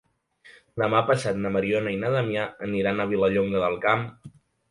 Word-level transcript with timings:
Demà 0.83 1.01
passat 1.09 1.37
na 1.41 1.51
Mariona 1.57 1.93
i 1.97 2.01
na 2.03 2.09
Damià 2.17 2.47
aniran 2.69 3.03
a 3.03 3.07
Vilallonga 3.13 3.61
del 3.67 3.79
Camp. 3.87 4.09